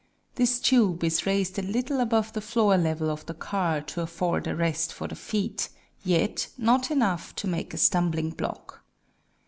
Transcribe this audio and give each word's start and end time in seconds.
This 0.33 0.59
tube 0.59 1.03
is 1.03 1.27
raised 1.27 1.59
a 1.59 1.61
little 1.61 1.99
above 1.99 2.33
the 2.33 2.41
floor 2.41 2.75
level 2.75 3.11
of 3.11 3.23
the 3.27 3.35
car 3.35 3.81
to 3.81 4.01
afford 4.01 4.47
a 4.47 4.55
rest 4.55 4.91
for 4.91 5.07
the 5.07 5.13
feet, 5.15 5.69
yet, 6.03 6.47
not 6.57 6.89
enough 6.89 7.35
to 7.35 7.47
make 7.47 7.71
a 7.71 7.77
stumbling 7.77 8.31
block. 8.31 8.83